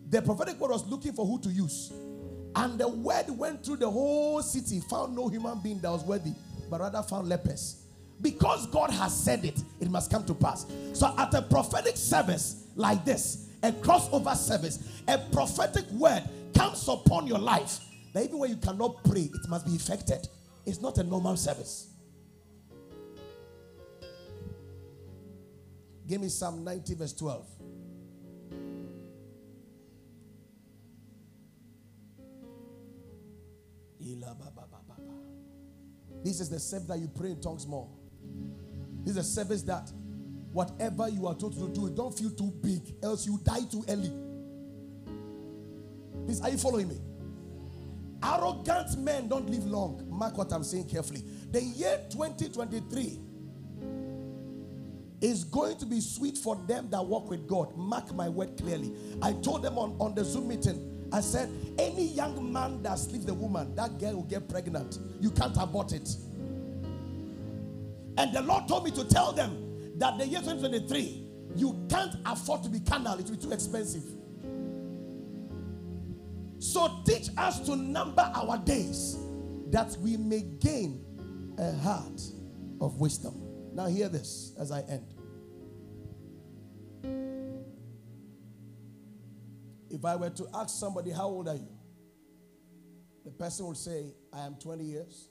The 0.10 0.22
prophetic 0.22 0.60
word 0.60 0.72
was 0.72 0.86
looking 0.88 1.14
for 1.14 1.26
who 1.26 1.40
to 1.40 1.50
use. 1.50 1.94
And 2.56 2.78
the 2.78 2.90
word 2.90 3.30
went 3.30 3.64
through 3.64 3.78
the 3.78 3.90
whole 3.90 4.42
city, 4.42 4.82
found 4.90 5.16
no 5.16 5.30
human 5.30 5.60
being 5.60 5.80
that 5.80 5.92
was 5.92 6.04
worthy 6.04 6.34
but 6.70 6.80
rather 6.82 7.02
found 7.02 7.30
lepers. 7.30 7.84
Because 8.22 8.68
God 8.68 8.90
has 8.90 9.16
said 9.16 9.46
it, 9.46 9.62
it 9.80 9.90
must 9.90 10.10
come 10.10 10.26
to 10.26 10.34
pass. 10.34 10.66
So, 10.94 11.14
at 11.18 11.34
a 11.34 11.42
prophetic 11.42 11.98
service 11.98 12.68
like 12.76 13.06
this, 13.06 13.50
a 13.64 13.72
crossover 13.72 14.36
service, 14.36 15.02
a 15.08 15.18
prophetic 15.32 15.86
word 15.92 16.24
comes 16.56 16.88
upon 16.88 17.28
your 17.28 17.40
life 17.40 17.80
that 18.14 18.24
even 18.24 18.40
when 18.40 18.50
you 18.50 18.58
cannot 18.58 19.04
pray, 19.04 19.30
it 19.34 19.50
must 19.50 19.66
be 19.66 19.74
effected. 19.74 20.28
It's 20.66 20.82
not 20.82 20.98
a 20.98 21.04
normal 21.04 21.38
service. 21.38 21.90
Give 26.08 26.22
me 26.22 26.30
Psalm 26.30 26.64
90, 26.64 26.96
verse 26.96 27.14
12. 27.14 27.46
This 36.24 36.40
is 36.42 36.50
the 36.50 36.60
service 36.60 36.88
that 36.88 37.00
you 37.00 37.08
pray 37.08 37.32
in 37.32 37.42
tongues 37.42 37.66
more. 37.68 37.88
This 39.04 39.16
is 39.16 39.18
a 39.18 39.24
service 39.24 39.62
that 39.64 39.92
whatever 40.52 41.08
you 41.08 41.28
are 41.28 41.36
told 41.36 41.54
to 41.54 41.70
do, 41.70 41.90
don't 41.90 42.18
feel 42.18 42.32
too 42.32 42.52
big, 42.62 42.96
else 43.04 43.26
you 43.26 43.40
die 43.44 43.64
too 43.72 43.86
early. 43.88 44.12
Please, 46.26 46.42
are 46.42 46.50
you 46.50 46.58
following 46.58 46.90
me? 46.90 47.00
Arrogant 48.24 48.98
men 48.98 49.28
don't 49.28 49.50
live 49.50 49.66
long. 49.66 50.06
Mark 50.10 50.38
what 50.38 50.52
I'm 50.52 50.64
saying 50.64 50.90
carefully. 50.90 51.24
The 51.52 51.62
year 51.62 52.02
2023 52.10 53.20
is 55.22 55.44
going 55.44 55.78
to 55.78 55.86
be 55.86 56.00
sweet 56.00 56.38
for 56.38 56.56
them 56.68 56.90
that 56.92 57.04
walk 57.04 57.30
with 57.30 57.48
God. 57.48 57.76
Mark 57.76 58.14
my 58.14 58.30
word 58.30 58.58
clearly. 58.58 58.94
I 59.22 59.34
told 59.34 59.64
them 59.64 59.78
on, 59.78 59.96
on 60.00 60.14
the 60.14 60.24
Zoom 60.24 60.48
meeting 60.50 60.98
I 61.12 61.22
said, 61.22 61.50
any 61.80 62.06
young 62.06 62.52
man 62.52 62.84
that 62.84 63.00
sleeps 63.00 63.26
the 63.26 63.34
woman, 63.34 63.74
that 63.76 63.98
girl 64.00 64.16
will 64.16 64.24
get 64.24 64.50
pregnant. 64.50 65.00
You 65.22 65.32
can't 65.32 65.56
abort 65.58 65.94
it. 65.94 66.16
And 68.18 68.34
the 68.34 68.42
Lord 68.42 68.68
told 68.68 68.84
me 68.84 68.92
to 68.92 69.06
tell 69.06 69.32
them 69.32 69.98
that 70.00 70.18
the 70.18 70.28
year 70.28 70.40
2023, 70.40 71.24
you 71.56 71.86
can't 71.90 72.16
afford 72.26 72.64
to 72.64 72.70
be 72.70 72.80
carnal, 72.80 73.20
it 73.20 73.26
will 73.26 73.38
be 73.38 73.42
too 73.42 73.52
expensive. 73.52 74.04
So 76.60 77.02
teach 77.06 77.30
us 77.38 77.60
to 77.62 77.76
number 77.76 78.30
our 78.36 78.58
days 78.58 79.18
that 79.70 79.96
we 80.02 80.18
may 80.18 80.42
gain 80.42 81.06
a 81.58 81.72
heart 81.78 82.22
of 82.82 83.00
wisdom. 83.00 83.47
Now, 83.78 83.86
hear 83.86 84.10
this 84.10 84.54
as 84.60 84.72
I 84.72 84.82
end. 84.90 85.14
If 89.92 90.04
I 90.04 90.16
were 90.16 90.32
to 90.32 90.48
ask 90.56 90.80
somebody, 90.80 91.12
How 91.12 91.28
old 91.28 91.48
are 91.48 91.56
you? 91.56 91.70
The 93.24 93.30
person 93.30 93.68
will 93.68 93.76
say, 93.76 94.16
I 94.34 94.48
am 94.48 94.56
20 94.56 94.84
years 94.84 95.30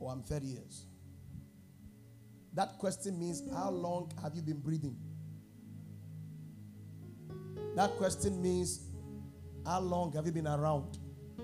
or 0.00 0.10
I'm 0.10 0.22
30 0.22 0.46
years. 0.46 0.86
That 2.54 2.78
question 2.78 3.20
means, 3.20 3.42
How 3.52 3.68
long 3.68 4.12
have 4.22 4.34
you 4.34 4.40
been 4.40 4.60
breathing? 4.60 4.96
That 7.76 7.98
question 7.98 8.40
means, 8.40 8.80
How 9.66 9.80
long 9.80 10.14
have 10.14 10.24
you 10.24 10.32
been 10.32 10.48
around? 10.48 10.96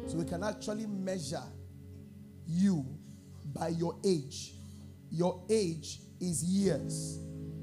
So 0.06 0.16
we 0.16 0.24
can 0.24 0.42
actually 0.42 0.86
measure 0.86 1.44
you 2.46 2.86
by 3.52 3.68
your 3.68 3.98
age. 4.06 4.54
Your 5.10 5.44
age 5.50 6.00
is 6.28 6.42
years. 6.42 7.20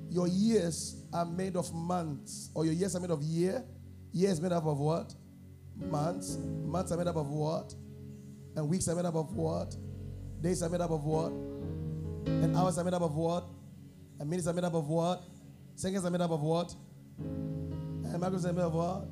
Your 0.10 0.28
years 0.28 1.04
are 1.14 1.26
made 1.26 1.56
of 1.56 1.74
months, 1.74 2.50
or 2.54 2.66
your 2.66 2.74
years 2.74 2.96
are 2.96 3.00
made 3.00 3.12
of 3.12 3.22
year, 3.24 3.64
Years 4.14 4.42
made 4.42 4.52
up 4.52 4.66
of 4.66 4.78
what? 4.78 5.14
Months. 5.76 6.38
Months 6.38 6.92
are 6.92 6.98
made 6.98 7.08
up 7.08 7.16
of 7.16 7.30
what? 7.30 7.74
And 8.56 8.68
weeks 8.68 8.88
are 8.90 8.96
made 8.96 9.06
up 9.06 9.16
of 9.16 9.34
what? 9.34 9.76
Days 10.42 10.62
are 10.62 10.70
made 10.70 10.82
up 10.82 10.92
of 10.92 11.06
what? 11.06 11.32
And 11.32 12.56
hours 12.56 12.78
are 12.78 12.84
made 12.84 12.94
up 12.94 13.02
of 13.02 13.16
what? 13.16 13.46
And 14.20 14.30
minutes 14.30 14.48
are 14.48 14.54
made 14.54 14.66
up 14.66 14.74
of 14.74 14.88
what? 14.88 15.24
Seconds 15.76 16.06
are 16.06 16.12
made 16.12 16.22
up 16.22 16.32
of 16.32 16.42
what? 16.42 16.76
And 17.20 18.22
microseconds 18.22 18.46
are 18.46 18.54
made 18.54 18.62
up 18.62 18.68
of 18.68 18.74
what? 18.74 19.08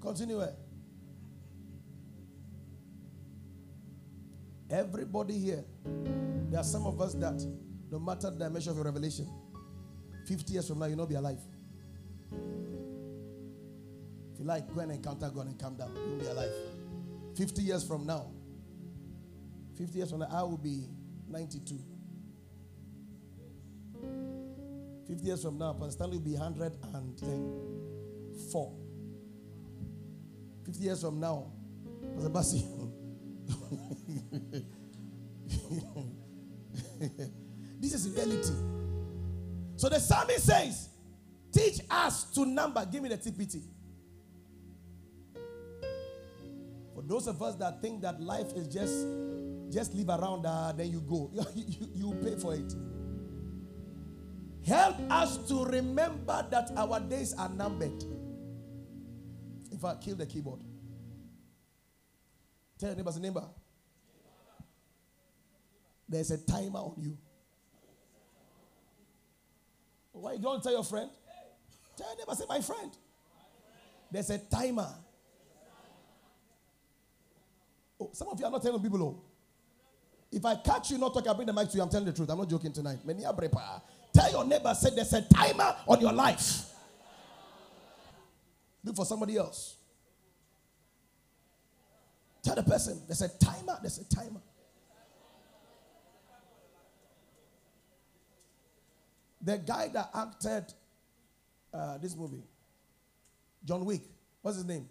Continue. 0.00 0.42
Everybody 4.68 5.38
here, 5.38 5.64
there 6.50 6.60
are 6.60 6.64
some 6.64 6.86
of 6.86 7.00
us 7.00 7.14
that 7.14 7.40
no 7.90 7.98
matter 7.98 8.30
the 8.30 8.38
dimension 8.38 8.70
of 8.70 8.76
your 8.76 8.84
revelation, 8.84 9.28
50 10.26 10.52
years 10.52 10.68
from 10.68 10.80
now, 10.80 10.86
you'll 10.86 10.98
not 10.98 11.08
be 11.08 11.14
alive. 11.14 11.38
If 14.32 14.40
you 14.40 14.44
like, 14.44 14.72
go 14.74 14.80
and 14.80 14.90
encounter 14.92 15.30
God 15.30 15.46
and 15.46 15.58
come 15.58 15.76
down. 15.76 15.92
You'll 15.94 16.18
be 16.18 16.26
alive. 16.26 16.52
50 17.36 17.62
years 17.62 17.86
from 17.86 18.06
now, 18.06 18.30
50 19.76 19.98
years 19.98 20.10
from 20.10 20.20
now, 20.20 20.28
I 20.30 20.42
will 20.42 20.56
be 20.56 20.88
92. 21.28 21.78
50 25.06 25.24
years 25.24 25.42
from 25.42 25.58
now, 25.58 25.72
Pastor 25.74 25.90
Stanley 25.92 26.16
will 26.18 26.24
be 26.24 26.32
104. 26.32 28.72
50 30.64 30.82
years 30.82 31.00
from 31.00 31.20
now, 31.20 31.52
Pastor 32.16 32.30
Bassi. 32.30 32.64
this 37.78 37.94
is 37.94 38.08
reality. 38.10 38.54
So 39.76 39.88
the 39.88 39.98
psalmist 40.00 40.46
says, 40.46 40.88
Teach 41.52 41.80
us 41.90 42.24
to 42.32 42.44
number. 42.44 42.86
Give 42.90 43.02
me 43.02 43.08
the 43.08 43.16
TPT. 43.16 43.62
For 46.94 47.02
those 47.02 47.26
of 47.26 47.40
us 47.42 47.54
that 47.56 47.80
think 47.80 48.02
that 48.02 48.20
life 48.20 48.52
is 48.54 48.68
just 48.68 49.06
just 49.72 49.94
live 49.94 50.08
around, 50.08 50.44
uh, 50.46 50.72
then 50.76 50.90
you 50.90 51.00
go. 51.00 51.30
you, 51.54 51.64
you, 51.66 51.88
you 51.94 52.14
pay 52.22 52.36
for 52.36 52.54
it. 52.54 52.74
Help 54.66 54.96
us 55.10 55.38
to 55.48 55.64
remember 55.64 56.46
that 56.50 56.70
our 56.76 57.00
days 57.00 57.34
are 57.38 57.48
numbered. 57.48 58.04
If 59.70 59.84
I 59.84 59.94
kill 59.94 60.16
the 60.16 60.26
keyboard. 60.26 60.60
Tell 62.78 62.90
your 62.90 62.96
neighbor's 62.96 63.18
neighbor. 63.18 63.44
There's 66.08 66.30
a 66.30 66.38
timer 66.38 66.80
on 66.80 66.94
you. 66.98 67.16
Why 70.20 70.32
you 70.32 70.38
don't 70.38 70.62
tell 70.62 70.72
your 70.72 70.84
friend? 70.84 71.10
Tell 71.96 72.08
your 72.08 72.18
neighbor, 72.18 72.34
say, 72.34 72.44
my 72.48 72.60
friend. 72.60 72.90
There's 74.10 74.30
a 74.30 74.38
timer. 74.38 74.88
Oh, 78.00 78.10
some 78.12 78.28
of 78.28 78.38
you 78.38 78.46
are 78.46 78.50
not 78.50 78.62
telling 78.62 78.82
people, 78.82 79.02
oh. 79.02 79.22
If 80.32 80.44
I 80.44 80.56
catch 80.56 80.90
you 80.90 80.98
not 80.98 81.14
talking, 81.14 81.30
I 81.30 81.34
bring 81.34 81.46
the 81.46 81.52
mic 81.52 81.70
to 81.70 81.76
you. 81.76 81.82
I'm 81.82 81.88
telling 81.88 82.06
the 82.06 82.12
truth. 82.12 82.28
I'm 82.28 82.38
not 82.38 82.50
joking 82.50 82.72
tonight. 82.72 82.98
Tell 84.12 84.30
your 84.30 84.44
neighbor, 84.44 84.74
say 84.74 84.90
there's 84.94 85.12
a 85.12 85.22
timer 85.22 85.76
on 85.86 86.00
your 86.00 86.12
life. 86.12 86.72
Look 88.84 88.96
for 88.96 89.04
somebody 89.04 89.36
else. 89.36 89.76
Tell 92.42 92.54
the 92.54 92.62
person, 92.62 93.02
there's 93.06 93.22
a 93.22 93.28
timer, 93.28 93.78
there's 93.80 93.98
a 93.98 94.04
timer. 94.04 94.40
The 99.46 99.58
guy 99.58 99.86
that 99.94 100.10
acted 100.12 100.74
uh, 101.72 101.98
this 101.98 102.16
movie, 102.16 102.42
John 103.64 103.84
Wick, 103.84 104.02
what's 104.42 104.56
his 104.56 104.66
name? 104.66 104.88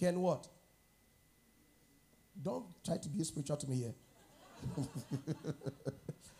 Ken 0.00 0.18
what? 0.18 0.48
Don't 2.42 2.64
try 2.82 2.96
to 2.96 3.08
be 3.10 3.22
spiritual 3.22 3.58
to 3.58 3.68
me 3.68 3.76
here. 3.76 3.94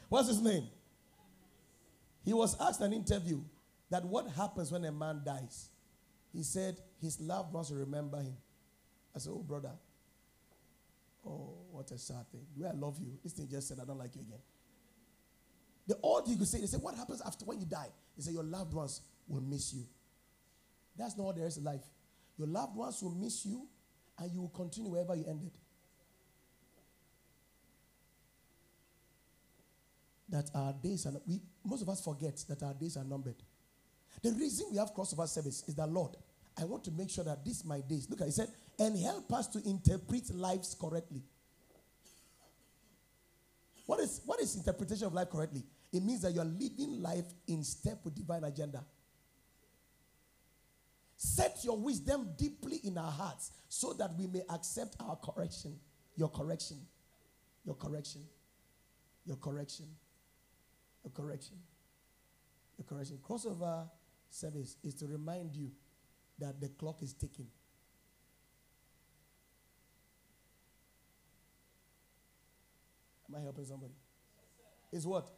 what's 0.09 0.29
his 0.29 0.41
name? 0.41 0.67
He 2.25 2.33
was 2.33 2.57
asked 2.59 2.81
an 2.81 2.95
interview 2.95 3.43
that 3.91 4.03
what 4.03 4.27
happens 4.31 4.73
when 4.73 4.87
a 4.87 4.93
man 4.93 5.21
dies. 5.23 5.69
He 6.33 6.43
said 6.43 6.79
his 6.99 7.21
loved 7.21 7.53
ones 7.53 7.71
remember 7.75 8.23
him. 8.23 8.39
I 9.15 9.19
said, 9.19 9.33
Oh, 9.35 9.45
brother. 9.47 9.73
Oh, 11.27 11.57
what 11.73 11.91
a 11.91 11.99
sad 11.99 12.27
thing. 12.33 12.47
Do 12.59 12.67
I 12.67 12.73
love 12.73 12.99
you? 12.99 13.19
This 13.23 13.35
thing 13.35 13.49
just 13.51 13.69
said, 13.69 13.81
I 13.83 13.85
don't 13.85 13.99
like 13.99 14.15
you 14.17 14.23
again. 14.23 14.41
The 15.87 15.99
old 16.03 16.29
you 16.29 16.37
could 16.37 16.49
say, 16.49 16.61
they 16.61 16.67
say, 16.67 16.79
What 16.79 16.95
happens 16.95 17.21
after 17.25 17.45
when 17.45 17.61
you 17.61 17.67
die? 17.67 17.89
They 18.17 18.23
say, 18.23 18.33
Your 18.33 18.45
loved 18.45 18.73
ones 18.73 19.01
will 19.29 19.43
miss 19.43 19.73
you. 19.75 19.85
That's 20.97 21.17
not 21.17 21.25
all 21.25 21.33
there 21.33 21.47
is 21.47 21.57
in 21.57 21.65
life. 21.65 21.83
Your 22.39 22.49
loved 22.49 22.77
ones 22.77 23.03
will 23.03 23.15
miss 23.15 23.45
you 23.45 23.67
and 24.19 24.33
you 24.33 24.41
will 24.41 24.49
continue 24.49 24.91
wherever 24.91 25.15
you 25.15 25.25
ended. 25.29 25.53
That 30.29 30.51
our 30.55 30.73
days 30.73 31.07
are, 31.07 31.13
we, 31.27 31.41
most 31.65 31.83
of 31.83 31.89
us 31.89 32.01
forget 32.01 32.43
that 32.49 32.63
our 32.63 32.75
days 32.75 32.97
are 32.97 33.05
numbered. 33.05 33.37
The 34.23 34.33
reason 34.33 34.67
we 34.71 34.79
have 34.79 34.95
crossover 34.95 35.29
service 35.29 35.65
is 35.69 35.75
that, 35.75 35.89
Lord, 35.89 36.17
I 36.59 36.65
want 36.65 36.85
to 36.85 36.91
make 36.93 37.11
sure 37.11 37.25
that 37.25 37.45
this 37.45 37.65
my 37.65 37.81
days. 37.81 38.09
Look, 38.09 38.23
I 38.23 38.31
said, 38.31 38.49
and 38.79 38.99
help 38.99 39.33
us 39.33 39.49
to 39.49 39.69
interpret 39.69 40.35
lives 40.35 40.77
correctly. 40.81 41.23
What 43.87 44.01
is, 44.01 44.21
what 44.25 44.41
is 44.41 44.57
interpretation 44.57 45.07
of 45.07 45.13
life 45.13 45.31
correctly? 45.31 45.63
It 45.93 46.03
means 46.03 46.23
that 46.23 46.33
you 46.33 46.41
are 46.41 46.47
living 46.47 47.03
life 47.03 47.27
in 47.47 47.63
step 47.63 47.99
with 48.05 48.15
divine 48.15 48.45
agenda. 48.45 48.85
Set 51.17 51.59
your 51.63 51.79
wisdom 51.79 52.31
deeply 52.37 52.81
in 52.85 52.99
our 52.99 53.11
hearts 53.11 53.53
so 53.69 53.93
that 53.95 54.11
we 54.19 54.27
may 54.27 54.43
accept 54.51 54.97
our 55.01 55.17
correction. 55.17 55.79
Your 56.17 56.29
correction. 56.29 56.79
Your 57.65 57.75
correction. 57.77 58.23
Your 59.25 59.37
correction. 59.37 59.87
Your 61.03 61.13
correction. 61.13 61.57
Your 62.79 62.85
correction. 62.87 63.19
Crossover 63.23 63.89
service 64.31 64.77
is 64.83 64.95
to 64.95 65.07
remind 65.07 65.55
you 65.55 65.71
that 66.39 66.61
the 66.61 66.69
clock 66.69 67.03
is 67.03 67.13
ticking. 67.13 67.47
Am 73.35 73.41
I 73.41 73.43
helping 73.43 73.65
somebody? 73.65 73.95
Is 74.93 75.07
what? 75.07 75.29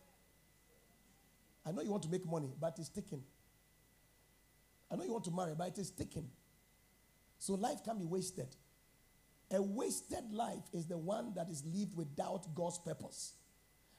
I 1.65 1.73
know 1.73 1.83
you 1.83 1.91
want 1.91 2.03
to 2.03 2.11
make 2.11 2.27
money, 2.27 2.53
but 2.61 2.77
it's 2.79 2.89
ticking. 2.89 3.23
I 4.91 4.97
know 4.97 5.05
you 5.05 5.13
want 5.13 5.25
to 5.25 5.31
marry, 5.31 5.53
but 5.57 5.69
it 5.69 5.79
is 5.79 5.91
ticking. 5.91 6.29
So 7.39 7.55
life 7.55 7.83
can 7.85 7.99
be 7.99 8.05
wasted. 8.05 8.55
A 9.51 9.63
wasted 9.63 10.33
life 10.33 10.65
is 10.73 10.87
the 10.87 10.99
one 10.99 11.33
that 11.35 11.49
is 11.49 11.65
lived 11.65 11.97
without 11.97 12.55
God's 12.55 12.79
purpose. 12.79 13.35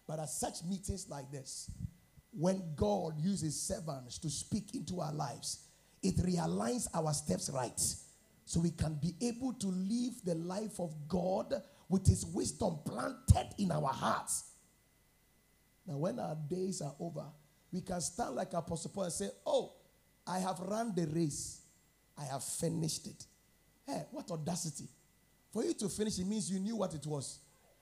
But 0.08 0.20
at 0.20 0.30
such 0.30 0.64
meetings 0.64 1.08
like 1.10 1.32
this, 1.32 1.72
when 2.32 2.62
God 2.76 3.20
uses 3.20 3.60
servants 3.60 4.18
to 4.20 4.30
speak 4.30 4.76
into 4.76 5.02
our 5.02 5.14
lives, 5.14 5.60
it 6.04 6.18
realigns 6.18 6.88
our 6.94 7.14
steps 7.14 7.50
right. 7.54 7.80
So 8.46 8.60
we 8.60 8.72
can 8.72 8.96
be 8.96 9.16
able 9.22 9.54
to 9.54 9.68
live 9.68 10.14
the 10.24 10.36
life 10.36 10.80
of 10.80 10.94
God 11.08 11.62
with 11.90 12.06
His 12.08 12.26
wisdom 12.26 12.80
planted 12.86 13.50
in 13.58 13.72
our 13.72 13.88
hearts. 13.88 14.46
Now, 15.86 15.98
when 15.98 16.20
our 16.20 16.36
days 16.50 16.82
are 16.82 16.94
over, 17.00 17.26
we 17.72 17.82
can 17.82 18.02
stand 18.02 18.36
like 18.36 18.54
Apostle 18.54 18.92
Paul 18.94 19.06
and 19.06 19.14
say, 19.14 19.30
Oh, 19.46 19.74
I 20.26 20.40
have 20.40 20.60
run 20.60 20.94
the 20.96 21.08
race, 21.08 21.62
I 22.18 22.26
have 22.26 22.44
finished 22.44 23.08
it. 23.08 23.26
Hey, 23.86 24.04
what 24.12 24.30
audacity! 24.30 24.90
For 25.52 25.64
you 25.64 25.74
to 25.76 25.90
finish, 25.90 26.20
it 26.20 26.28
means 26.28 26.52
you 26.52 26.60
knew 26.60 26.76
what 26.76 26.94
it 26.94 27.06
was. 27.06 27.40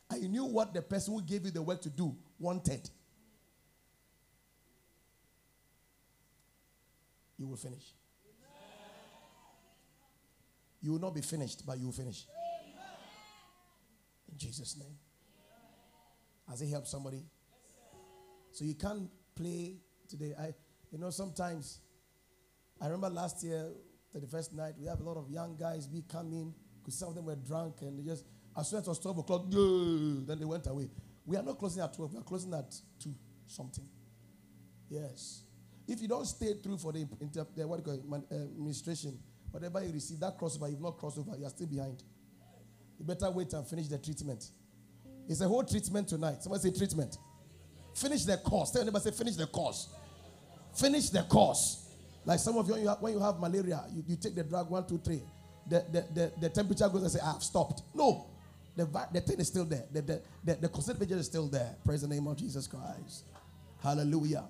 And 0.09 0.21
you 0.21 0.29
knew 0.29 0.45
what 0.45 0.73
the 0.73 0.81
person 0.83 1.15
who 1.15 1.21
gave 1.21 1.45
you 1.45 1.51
the 1.51 1.61
work 1.61 1.81
to 1.81 1.89
do 1.89 2.15
wanted. 2.39 2.87
You 7.37 7.47
will 7.47 7.57
finish. 7.57 7.93
You 10.81 10.91
will 10.91 10.99
not 10.99 11.15
be 11.15 11.21
finished, 11.21 11.65
but 11.65 11.79
you 11.79 11.87
will 11.87 11.93
finish. 11.93 12.25
In 14.35 14.39
Jesus' 14.39 14.77
name. 14.77 14.95
Has 16.49 16.61
it 16.61 16.69
helped 16.69 16.87
somebody? 16.87 17.23
So 18.51 18.65
you 18.65 18.75
can't 18.75 19.09
play 19.33 19.77
today. 20.09 20.33
I, 20.37 20.53
you 20.91 20.97
know, 20.97 21.09
sometimes 21.09 21.79
I 22.81 22.87
remember 22.87 23.09
last 23.09 23.43
year, 23.43 23.71
the 24.13 24.27
first 24.27 24.53
night, 24.53 24.73
we 24.77 24.87
have 24.87 24.99
a 24.99 25.03
lot 25.03 25.17
of 25.17 25.29
young 25.29 25.57
guys 25.57 25.89
We 25.91 26.01
come 26.01 26.31
in 26.33 26.53
because 26.79 26.97
some 26.97 27.09
of 27.09 27.15
them 27.15 27.25
were 27.25 27.35
drunk 27.35 27.77
and 27.81 27.97
they 27.97 28.03
just 28.03 28.25
as 28.57 28.69
soon 28.69 28.79
as 28.79 28.85
it 28.85 28.89
was 28.89 28.99
12 28.99 29.17
o'clock, 29.19 29.45
then 29.51 30.37
they 30.39 30.45
went 30.45 30.67
away. 30.67 30.89
We 31.25 31.35
are 31.35 31.43
not 31.43 31.57
closing 31.57 31.83
at 31.83 31.93
12, 31.93 32.13
we 32.13 32.19
are 32.19 32.23
closing 32.23 32.53
at 32.53 32.73
2 33.01 33.13
something. 33.45 33.87
Yes. 34.89 35.43
If 35.87 36.01
you 36.01 36.07
don't 36.07 36.25
stay 36.25 36.53
through 36.63 36.77
for 36.77 36.93
the, 36.93 37.07
inter, 37.19 37.45
the 37.55 37.67
what 37.67 37.77
you 37.79 37.83
call 37.83 37.93
it, 37.93 38.01
uh, 38.31 38.35
administration, 38.35 39.17
whatever 39.51 39.83
you 39.83 39.91
receive, 39.91 40.19
that 40.19 40.37
crossover, 40.37 40.69
you've 40.69 40.81
not 40.81 40.97
crossed 40.97 41.17
over, 41.17 41.37
you 41.37 41.45
are 41.45 41.49
still 41.49 41.67
behind. 41.67 42.03
You 42.99 43.05
better 43.05 43.29
wait 43.31 43.53
and 43.53 43.67
finish 43.67 43.87
the 43.87 43.97
treatment. 43.97 44.49
It's 45.27 45.41
a 45.41 45.47
whole 45.47 45.63
treatment 45.63 46.07
tonight. 46.07 46.43
Somebody 46.43 46.69
say 46.69 46.77
treatment. 46.77 47.17
Finish 47.93 48.25
the 48.25 48.37
course. 48.37 48.71
Tell 48.71 48.81
anybody 48.81 49.03
say 49.03 49.11
finish 49.11 49.35
the 49.35 49.47
course. 49.47 49.89
Finish 50.73 51.09
the 51.09 51.23
course. 51.23 51.89
Like 52.25 52.39
some 52.39 52.57
of 52.57 52.67
you, 52.67 52.73
when 52.73 52.81
you 52.81 52.89
have, 52.89 53.01
when 53.01 53.13
you 53.13 53.19
have 53.19 53.39
malaria, 53.39 53.83
you, 53.93 54.03
you 54.07 54.15
take 54.15 54.35
the 54.35 54.43
drug 54.43 54.69
one, 54.69 54.85
two, 54.85 54.97
three. 54.97 55.21
The, 55.67 55.85
the, 55.91 56.05
the, 56.13 56.31
the 56.41 56.49
temperature 56.49 56.87
goes 56.89 57.01
and 57.03 57.11
say, 57.11 57.19
ah, 57.23 57.35
I've 57.35 57.43
stopped. 57.43 57.81
No. 57.93 58.27
the, 58.75 58.85
the 59.13 59.21
thing 59.21 59.39
is 59.39 59.47
still 59.47 59.65
there. 59.65 59.85
The, 59.91 60.01
the, 60.01 60.21
the, 60.43 60.55
the 60.55 60.69
consent 60.69 61.01
is 61.01 61.25
still 61.25 61.47
there. 61.47 61.75
Praise 61.83 62.01
the 62.01 62.07
name 62.07 62.27
of 62.27 62.37
Jesus 62.37 62.67
Christ. 62.67 63.25
Hallelujah. 63.81 64.43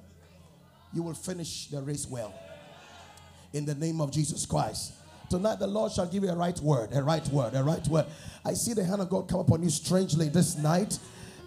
You 0.94 1.04
will 1.04 1.14
finish 1.14 1.68
the 1.68 1.82
race 1.82 2.08
well. 2.08 2.34
In 3.54 3.66
the 3.66 3.76
name 3.76 4.02
of 4.02 4.12
Jesus 4.12 4.46
Christ. 4.46 4.94
Tonight, 5.30 5.60
the 5.60 5.68
Lord 5.68 5.92
shall 5.92 6.06
give 6.06 6.24
you 6.24 6.30
a 6.30 6.36
right 6.36 6.60
word, 6.60 6.90
a 6.94 7.02
right 7.02 7.28
word, 7.30 7.54
a 7.56 7.64
right 7.64 7.86
word. 7.88 8.06
I 8.44 8.54
see 8.54 8.74
the 8.74 8.84
hand 8.84 9.02
of 9.02 9.10
God 9.10 9.28
come 9.28 9.40
upon 9.40 9.64
you 9.64 9.70
strangely 9.70 10.30
this 10.30 10.58
night. 10.58 11.00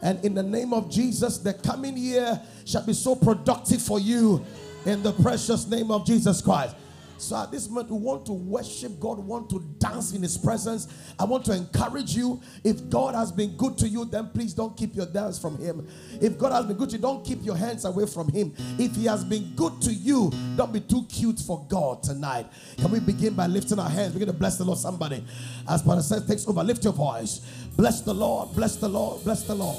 And 0.03 0.25
in 0.25 0.35
the 0.35 0.43
name 0.43 0.73
of 0.73 0.91
Jesus, 0.91 1.39
the 1.39 1.55
coming 1.55 1.97
year 1.97 2.41
shall 2.65 2.85
be 2.85 2.93
so 2.93 3.15
productive 3.15 3.83
for 3.83 4.01
you 4.01 4.45
in 4.85 5.03
the 5.03 5.13
precious 5.13 5.67
name 5.67 5.91
of 5.91 6.07
Jesus 6.07 6.41
Christ. 6.41 6.75
So 7.19 7.37
at 7.37 7.51
this 7.51 7.69
moment, 7.69 7.91
we 7.91 7.99
want 7.99 8.25
to 8.27 8.33
worship 8.33 8.99
God, 9.01 9.19
want 9.19 9.51
to 9.51 9.61
dance 9.79 10.13
in 10.13 10.23
His 10.23 10.39
presence. 10.39 10.89
I 11.19 11.25
want 11.25 11.45
to 11.47 11.53
encourage 11.53 12.15
you. 12.15 12.41
If 12.65 12.89
God 12.89 13.15
has 13.15 13.33
been 13.33 13.57
good 13.57 13.77
to 13.79 13.89
you, 13.89 14.05
then 14.05 14.31
please 14.31 14.55
don't 14.55 14.77
keep 14.77 14.95
your 14.95 15.07
dance 15.07 15.39
from 15.39 15.59
Him. 15.59 15.87
If 16.21 16.39
God 16.39 16.53
has 16.53 16.67
been 16.67 16.77
good 16.77 16.91
to 16.91 16.97
you, 16.97 17.03
don't 17.03 17.25
keep 17.25 17.45
your 17.45 17.57
hands 17.57 17.85
away 17.85 18.07
from 18.07 18.29
Him. 18.29 18.55
If 18.79 18.95
He 18.95 19.07
has 19.07 19.25
been 19.25 19.53
good 19.57 19.83
to 19.83 19.93
you, 19.93 20.31
don't 20.57 20.73
be 20.73 20.81
too 20.81 21.05
cute 21.09 21.41
for 21.41 21.67
God 21.69 22.03
tonight. 22.03 22.47
Can 22.77 22.91
we 22.91 23.01
begin 23.01 23.35
by 23.35 23.47
lifting 23.47 23.79
our 23.79 23.91
hands? 23.91 24.15
We're 24.15 24.21
going 24.21 24.33
to 24.33 24.39
bless 24.39 24.57
the 24.57 24.65
Lord. 24.65 24.79
Somebody, 24.79 25.25
as 25.69 25.83
Pastor 25.83 26.03
says, 26.03 26.27
takes 26.27 26.47
over. 26.47 26.63
Lift 26.63 26.85
your 26.85 26.93
voice. 26.93 27.41
Bless 27.77 28.01
the 28.01 28.15
Lord. 28.15 28.55
Bless 28.55 28.77
the 28.77 28.89
Lord. 28.89 29.25
Bless 29.25 29.43
the 29.43 29.55
Lord. 29.55 29.79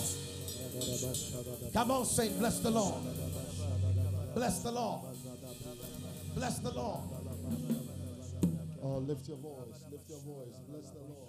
Come 1.74 1.92
on, 1.92 2.06
say, 2.06 2.30
bless 2.38 2.60
the 2.60 2.72
Lord. 2.72 2.96
Bless 4.34 4.60
the 4.60 4.72
Lord. 4.72 5.02
Bless 6.36 6.60
the 6.60 6.72
Lord. 6.72 7.19
Oh, 8.82 8.98
lift 9.00 9.28
your 9.28 9.38
voice. 9.38 9.84
Lift 9.92 10.10
your 10.10 10.20
voice. 10.20 10.56
Bless 10.68 10.90
the 10.92 11.00
Lord. 11.00 11.29